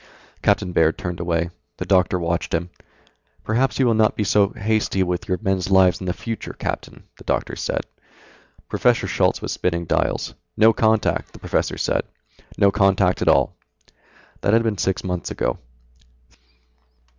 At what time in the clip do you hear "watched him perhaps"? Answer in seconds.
2.17-3.77